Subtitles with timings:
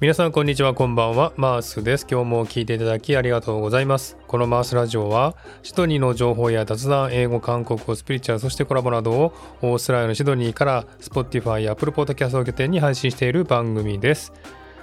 [0.00, 5.34] 皆さんこんにちはこんばんはマースです今日も聞いていただきありがとうございますこのマースラジオは
[5.64, 14.32] シドニーの情報や雑談英語韓国語スピリチュアルそしてコラボなどをオーストラリアのシドニーから Spotify や Apple Podcast を拠点に配信している番組です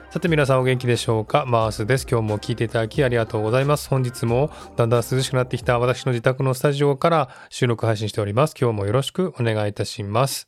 [0.09, 1.45] さて皆さんお元気でしょうか？
[1.45, 2.07] マースです。
[2.09, 3.89] 今日も聞いていただきありがとうございます。
[3.89, 8.55] 本日もだんだん涼しくなってきた私の自宅のスタジオから収録配信しております。
[8.57, 10.47] 今日もよろしくお願いいたします。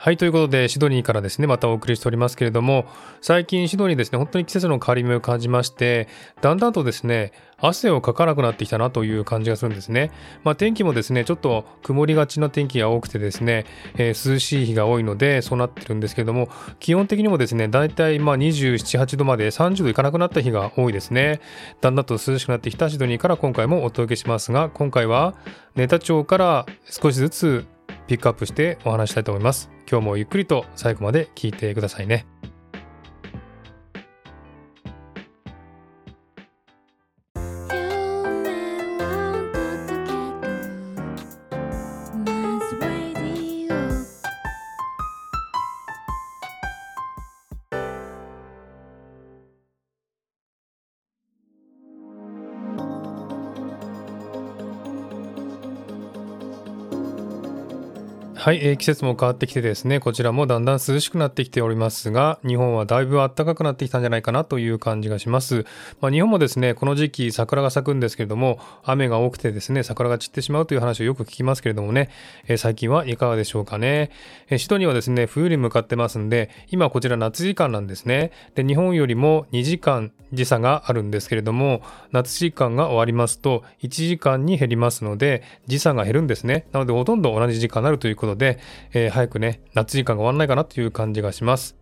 [0.00, 2.86] はい、ということで、シドニーからですね、またお送りしておりますけれども、
[3.20, 6.06] 最近シドニーですね、本当に季節の変わり目を感じまして、
[6.40, 10.12] だんだんとですね、汗をかかなくなってきたなという感じがするんですね。
[10.44, 21.40] まあ、天気もですね、ちょっと曇りがちな天気が多くてですね、えー、涼しい日が多いので、そうなってるんですけれども、気温的にもですね、だいたいまあ27、8度まで30度いかなくなった日が多いですね。
[21.80, 25.34] だんだんと涼しくなってきたシドニーから今回もお届けしますが、今回は
[25.74, 27.66] ネタ帳から少しずつ
[28.06, 29.77] ピックアップしてお話したいと思います。
[29.90, 32.26] 今日もゆっくりと最後まで聞いてくださいね。
[58.48, 65.66] はい、えー、季節も変わってきてですね、こちらもだんだん涼しくなってきておりますが、日本はだいぶ暖かくなってきたんじゃないかなという感じがします。
[66.00, 72.08] まあ、日本もですね、この時期桜が咲くんですけれども、雨が多くてですね、桜が散ってしまうという話をよく聞きますけれどもね、
[72.46, 74.10] えー、最近はいかがでしょうかね。
[74.48, 78.32] えー、首都にはですね、冬に向かってますんで、今こちら夏時間なんですね。
[78.54, 81.82] で、日本よりも2時間時差があるんですけれども、
[82.12, 86.66] 夏時間が終わりますと1時間に減りますので、時差が減るんですね。
[86.72, 88.58] なのでほとんど同じ時間になるということで、
[88.92, 91.78] えー、早くね、夏時間が終わらないかなという感じがします。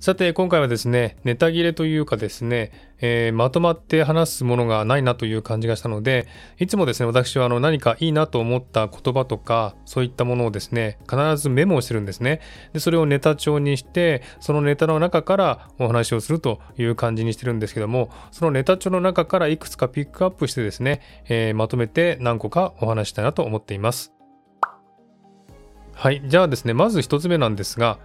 [0.00, 6.28] さて、今回はですね、ネタ切れというかですね、えー、まとまって話すものがないなという感じがしたので、
[6.60, 12.40] いつもですね、私はあの何かいいなと思った言葉とか、そういったものをですね、必ずメモをしてるんですね。
[12.72, 24.17] で、それをネタ帳にして、そのネタの中からお話をするという感じにしてるんですけども、そのネタ帳の中からいくつかピックアップしてですね、えー、まとめて何個かお話したいなと思っています。
[25.98, 26.22] はい。
[26.24, 27.98] じゃあですね、まず一つ目なんですが、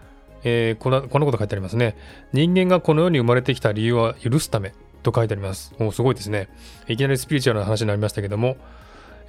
[0.43, 1.95] えー、このこのこと書いてありますね。
[2.33, 4.73] 人間がこの世に生まれてきた理由は許すため
[5.03, 5.75] と書いてあります。
[5.77, 6.49] おすごいですね。
[6.87, 8.57] いきなりスピリチュアルな話になりましたけども、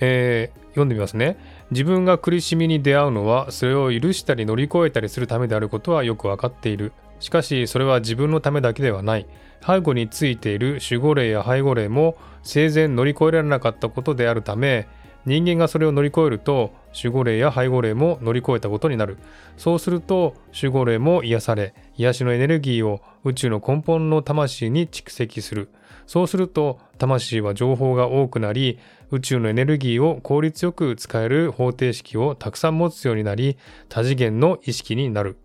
[0.01, 1.37] えー、読んでみますね。
[1.73, 6.93] 自分が苦しみに出会うのは、それを許したり乗り越えたりするためであることはよくわかっている。
[7.21, 9.27] しかし、それは自分のためだけではない。
[9.61, 14.89] 背後についている守護霊や背後霊も生前乗り越えられなかったことであるため、
[15.27, 19.17] 人間がそれを乗り越えると守護霊や背後霊も乗り越えたことになる。
[19.57, 25.71] そうすると守護霊も癒され癒しのエネルギーを宇宙の根本の魂に蓄積する。
[26.07, 28.79] そうすると魂は情報が多くなり
[29.11, 33.57] 宇宙のエネルギーを効率よく使える方程式をたくさん持つようになり
[33.89, 35.39] 多次元の意識になる。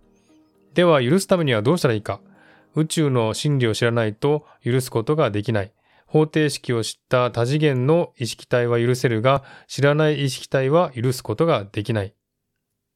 [0.74, 2.20] では許すためにはどうしたらいいか。
[2.76, 5.72] 宇宙の真理を知らないと許すことができない。
[6.10, 12.16] 方程式を知った多次元の意識体は許せるが、知らない意識体は許すことができない。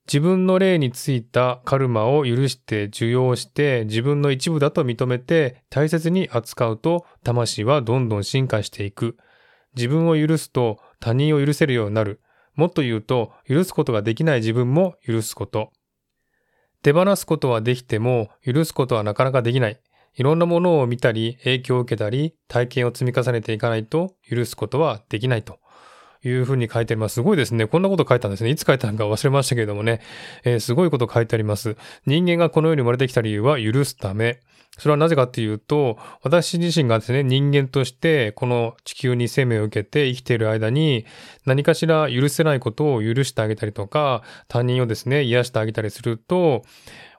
[0.08, 9.16] 自分の霊についたカルマを許して受容して自分の一部だと認めて大切に扱うと魂はどんどん進化していく。
[9.76, 12.20] 自分を許すと他人を許せるようになる。
[12.56, 15.72] もっと言うと許すことができない自分も許すこと。
[16.82, 19.80] 手放すことはできても許すことはなかなかできない。
[20.16, 25.60] いろんなものを見たり、影響を受けたり、体験を積み重ねていかないと許すことはできないと
[26.24, 27.16] いうふうに書いてあります。
[27.16, 27.68] すごいですね。
[27.68, 28.50] こんなこと書いたんですね。
[28.50, 30.02] いつ書いたのか忘れましたけれどもね、
[30.44, 31.76] えー、すごいこと書いてあります。
[32.06, 34.40] 人間がこの世に生まれてきた理由は許すため。
[34.78, 41.06] それはなぜかっていうと、私自身がですね、人間としてこの地球に生命を受けて生きている間に
[41.46, 46.64] 何かしら許せないことを許してあげたりとか、他人をですね、癒してあげたりすると、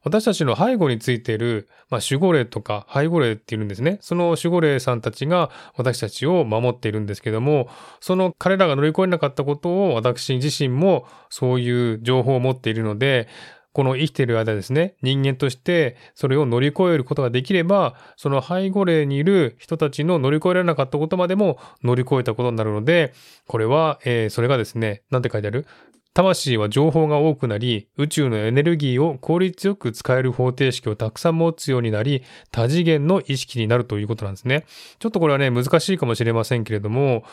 [0.04, 3.98] 私たちの背後についている、まあ、守護霊とか背後霊っているんですね。
[4.00, 7.68] その守護霊さんたちが私たちを守っているんですけども、
[8.00, 13.28] その彼らが乗り越えなかったことを私自身もそういう情報を持っているので、
[13.72, 23.14] この生きている間ですね、人間としてそれを乗り越えることができれば、その背後霊にいる人たちの乗り越えられなかったことまでも乗り越えたことになるので、
[23.48, 25.66] これは、えー、それがですね、なんて書いてある？
[26.14, 32.22] 魂は情報が多くなり、宇宙のエネルギーを効率よく使える方程式をたくさん持つようになり、
[32.52, 34.64] 多次元の意識になるということなんですね。
[35.00, 37.24] ちょっとこれはね、難しいかもしれませんけれども、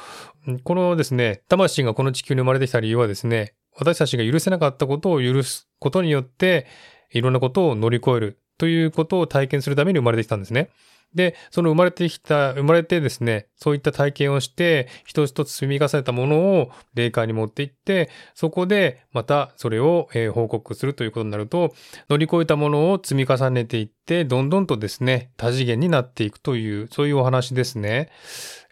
[0.64, 6.66] このですね、魂がこの地球に生まれてきた理由はですね、私たちが許せなかったことを許すことによって、
[7.12, 8.38] いろんなことを乗り越える。
[8.58, 10.70] ということを体験するために生まれてきたんですね。
[11.14, 21.74] で、その生まれてきた、生まれてですね、そういった体験をして、一つ一つ積み重ねたものを霊界に持っていって、そこでまたそれを、えー、報告するということになると、
[22.10, 28.10] 乗り越えたものを積み重ねていって、どんどんとですね、多次元になっていくという、そういうお話ですね。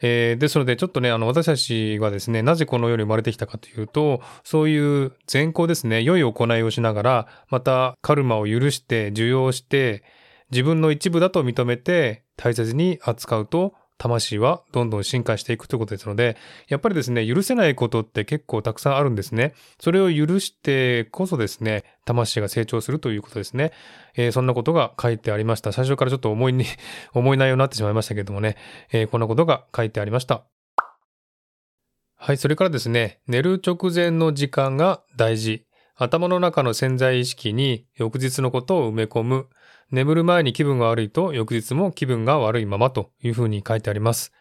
[0.02, 10.04] えー、ですので、ちょっとね、あの、私たちはですね、なぜこの世に生まれてきたかというと、そういう善行ですね、良い行いをしながら、またカルマを許して、受容して、
[10.52, 16.38] 自分の一部だと認めて大切に扱うと魂はどんどん進化していくということですので、
[16.70, 19.54] やっぱりですね、許せないことって結構たくさんあるんですね。
[19.78, 23.74] それを許してこそですね、魂が成長するということですね。
[24.16, 25.74] えー、そんなことが書いてありました。
[25.74, 26.64] 最初からちょっと重いに、
[27.14, 28.56] 重い内容になってしまいましたけどもね、
[28.94, 30.46] えー、こんなことが書いてありました。
[32.16, 35.66] はい、それからですね、寝る直前の時間が大事。
[35.96, 39.50] 頭の中の潜在意識に翌日のことを埋め込む。
[39.92, 44.32] 眠る前に気分が悪いと翌日も気分が悪いままというふうに書いてあります。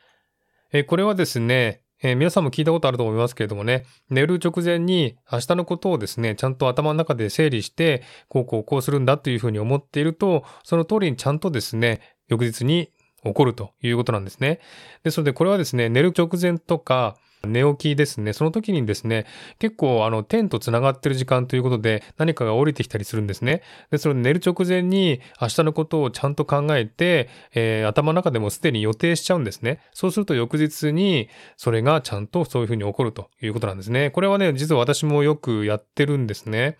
[0.72, 12.92] えこれはですね、えー、皆さんも聞いたことあると思いますけれどもね、寝る直前に明日のことをですね、ちゃんと頭の中で整理して、こうこうこうするんだというふうに思っていると、その通りにちゃんとですね、翌日に
[13.24, 14.60] 起こるということなんですね。
[15.02, 18.32] ですので、これはですね、寝る直前とか、寝起きですね。
[18.32, 19.26] その時にですね、
[19.58, 23.62] 結構あの天と繋がってる時間ということで何かが降りてきたりするんですね。
[23.90, 29.80] で、その寝る直前に明日のことをちゃんと考えて、えー、頭の中でもすでに予定しちゃうんですね。
[29.92, 34.10] そうすると翌日にそれがちゃんとそういうふうに起こるということなんですね。
[34.10, 36.76] これはね、実は私もよくやってるんですね。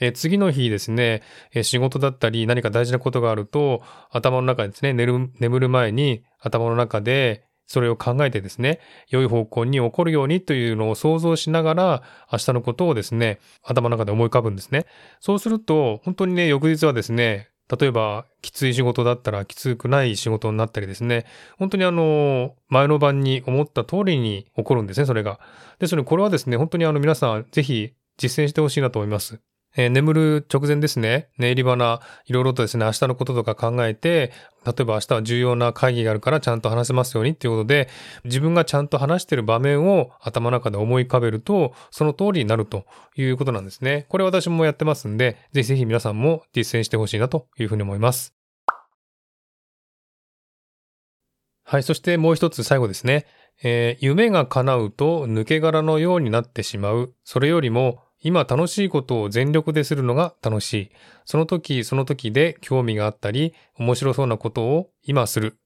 [0.00, 1.22] え次の日ですね、
[1.52, 8.80] え仕事だったり何か大事なことがあると、頭の中ですね、寝る、眠る前に頭の中で、それを考えてですね、
[9.10, 14.86] 良い方向に起こるようにというのを想像しながら、明日のことをですね、頭の中で思い浮かぶんですね。
[15.20, 21.26] そうすると、本当にね、翌日はですね、例えば、きつい仕事だったらきつくない仕事になったりですね。
[21.58, 25.38] 本当にあの、前の晩に思った通りに起こるんですね、それが。
[25.78, 29.38] ですので、これはですね、本当にあの皆さん、ぜひ実践してほしいなと思います。
[29.76, 34.32] えー、眠る直前ですね、寝入り花、いろいろとですね、明日のこととか考えて、
[34.64, 37.88] 例えば明日は重要な会議があるからちゃんと話せますようにっていうことで、
[38.24, 42.84] 自分がちゃんと話してる場面を頭の中で思い浮かべると、その通りになると
[43.16, 44.06] いうことなんですね。
[44.08, 48.34] これ私もやってますんで、ぜひぜひ皆さんも実践してほしいなというふうに思います。
[51.64, 53.26] はい、そしてもう一つ最後ですね。
[53.62, 57.14] えー、夢が叶うと抜け殻のようになってしまう。
[57.24, 60.90] それよりも今楽しいことを全力でするのが楽しい。
[61.24, 65.58] その時その時で興味があったり、面白そうなことを今する。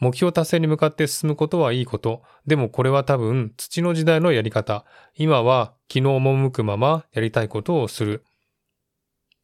[0.00, 2.22] 目標達成に向かって進むことはいいこと。
[2.46, 4.84] でもこれは多分土の時代のやり方。
[5.16, 8.24] 今は昨日赴くままやりたいことをする。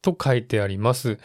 [0.05, 1.17] と書いてあります。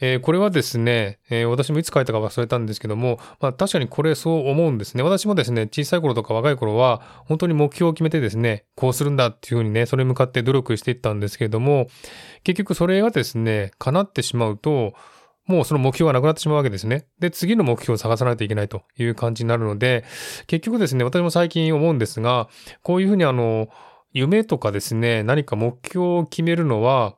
[0.00, 5.02] えー、これはですね、えー、私もいつ書いたか忘れたんですけども、まあ確かにこれそう思うんですね。
[5.02, 11.88] 私もですね、小さい頃とか若い頃は、本当に目標を決めてですね、こうするんだっていうふうにね、それに向かって努力していったんですけれども、
[12.44, 14.92] 結局それがですね、叶ってしまうと、
[15.46, 17.06] もうその目標がなくなってしまうわけですね。
[17.18, 20.04] で、次の目標を探さないといけないという感じになるので、
[20.46, 22.48] 結局ですね、私も最近思うんですが、
[22.82, 23.68] こういうふうにあの、
[24.12, 27.16] 夢とかですね、何か目標を決めるのは、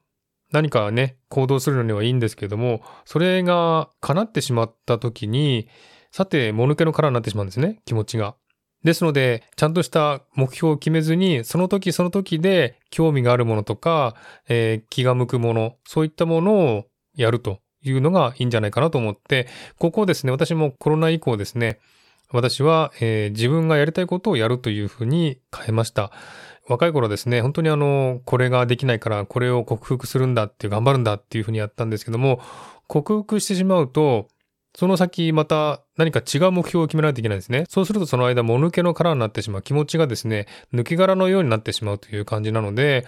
[0.53, 5.69] 何かね、行動するのにはいいんですけども、それが叶ってしまった時に、
[6.11, 8.35] さて、もぬけの殻になってしまうんですね、気持ちが。
[8.83, 14.17] ですので、ちゃんとした目標を決めずに、その時その時で興味があるものとか、
[14.49, 21.79] えー、気が向くもの、そういったものをやるというのがいいんじゃないかなと思って、ここをですね、私もコロナ以降ですね、
[22.33, 26.13] 私は、えー、自分がやりたいことをやるというふうに変えました。
[26.69, 32.41] 若い頃ですね、本当にあの、これができないからこれを克服するんだっていう、頑張るんだっていうふうにやったんですけども、
[32.87, 34.29] 克服してしまうと、
[34.77, 37.65] その先また何か違う目標を決めないといけないんですね。
[37.69, 39.63] そうするとその間、もぬけの殻になってしまう。
[39.63, 43.05] 気持ちがですね、抜け殻のようになってしまうという感じなので、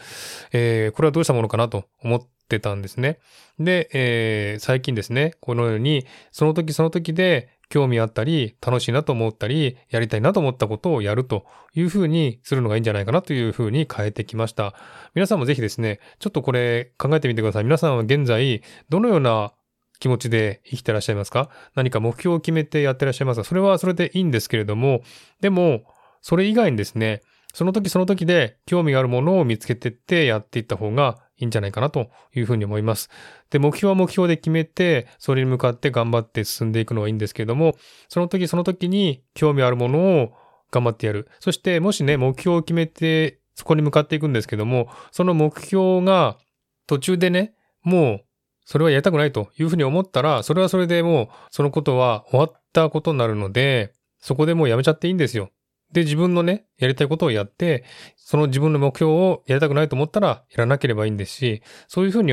[0.53, 3.21] えー、これはどうしたものかなと思ってたんですね。
[3.61, 14.75] で、えー、最近ですね、このように、その時その時で興味あったり、楽しいなと思ったり、やりたいなと思ったことをやるというふうにするのがいいんじゃないかなというふうに変えてきました。
[15.15, 17.65] 皆さんもぜひですね、ちょっとこれ考えてみてください。
[17.65, 19.55] 皆さんは現在、どのような
[20.01, 21.49] 気持ちで生きてらっしゃいますか？
[21.75, 23.45] 何か目標を決めてやってらっしゃいますか？
[23.45, 25.01] それはそれでいいんですけれども、
[25.41, 25.85] でも、
[26.21, 27.23] それ以外にですね、
[27.55, 33.11] その時その時で興味があるものを見つけてってやっていった方がいいんじゃないかなというふうに思います。
[33.51, 37.77] で、目標は目標で決めて、それに向かって頑張って進んでいくのはいいんですけれども、
[38.09, 40.33] その時その時に興味あるものを
[40.71, 41.29] 頑張ってやる。
[41.41, 46.39] そして、もしね、目標を決めて、そこに向かっていくんですけども、その目標が
[46.87, 48.25] 途中でね、もう
[48.65, 55.51] それはやりたくないというふうに思ったら、それはそれでもう、そのことは終わったことになるので、そこでもうやめちゃっていいんですよ。
[55.93, 57.85] で、自分のね、やりたいことをやって、
[58.17, 62.33] その自分の目標をやりたくないと思ったら、やらなければいいんですし、そういうふうに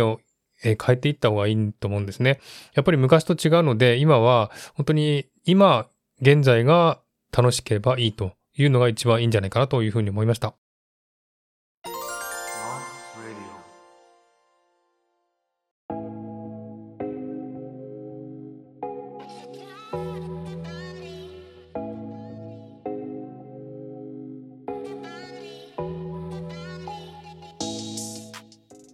[0.61, 2.39] 変えていった方がいいと思うんですね。
[2.73, 5.87] やっぱり昔と違うので、今は本当に今、
[6.21, 7.01] 現在が
[7.35, 10.58] 楽しければいいというのが一番いいんじゃないかなというふうに思いました。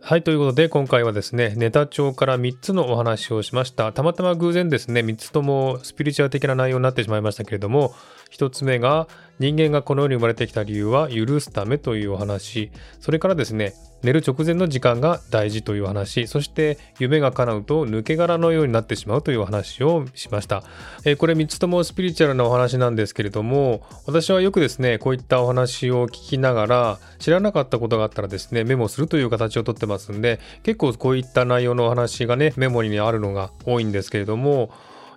[0.07, 3.91] はい、ということで今回はですね、ネタ帳から3つのお話をしました。
[3.91, 7.91] たまたま偶然ですね、3つともスピリチュアル的な内容になってしまいましたけれども、
[8.31, 9.07] 1つ目が
[9.39, 12.69] 人間がこの世に生まれてきた理由は許すためというお話、
[12.99, 13.73] それからですね、
[14.05, 20.63] 寝る直前の時間が大事という話、そして夢が叶うと抜け殻のようになってしまうという話をしました。
[21.05, 34.69] えー、これ3つともスピリチュアルなお話なんですけれども、私はよくですね、こういったお話を聞きながら、知らなかったことがあったらですね、メモするという形をとってますんで、結構こういった内容のお話がね、メモリにあるのが多いんですけれども、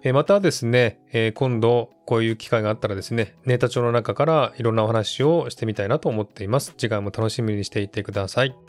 [0.02, 6.72] えまたですね、え今度こういう機会があったらですね、ネタ帳の中からいろんなお話をしてみたいなと思っています。
[6.78, 8.67] 次回も楽しみにしていてください。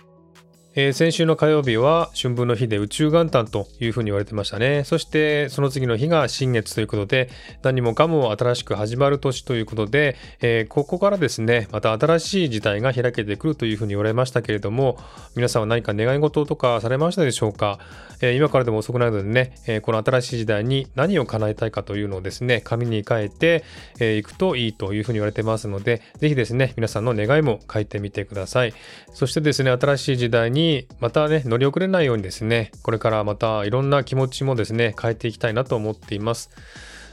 [0.81, 4.85] えー、先週の火曜日は春分の日で宇宙元旦というふうに言われてましたね。
[4.85, 7.29] そしてその次の日が新月ということで
[7.63, 14.97] 何もかも新しく始まる年ということで、えー、ここからですね、また新しい時代が開けてくるというふうに言われましたけれども
[15.35, 17.79] 皆さんは何か願い事とかされましたでしょうか、
[18.21, 23.65] えー、今からでも遅くないのでね、えこの新しい時代に何を叶えたいかというのをですね、紙に書いて
[23.99, 28.73] い、えくといいというふうに言われてますのでぜひですね、皆さんの願いも書いてみてください。
[29.13, 36.49] そしてですね、新しい時代ににまたね乗り遅れないようにですねこれからまたいろんな気持ちもですね変えていきたいなと思っています。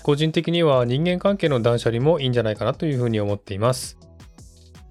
[0.03, 3.99] 個人的には人間関係の断捨離もいいんじゃないかなというふうに思っています。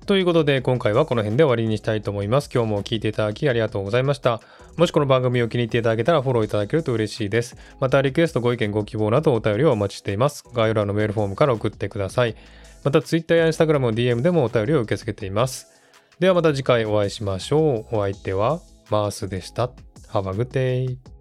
[0.05, 2.50] ということで今回はこの辺で終わりにしたいと思います。
[2.53, 4.41] 今日も聴いていただきありがとうございました。
[4.77, 7.55] もしこの番組を気に入っていただけたらフォローいただけると嬉しいです。
[7.79, 10.43] またリクエストご意見ご希望などお便りをお待ちしています。
[10.53, 12.36] 概要欄のメールフォームから送ってください。
[12.84, 15.75] また Twitter や Instagram の DM でもお便りを受け付けています。
[16.19, 17.95] ではまた次回お会いしましょう。
[17.98, 19.72] お相手はマースでした。
[20.12, 21.14] Have a good day!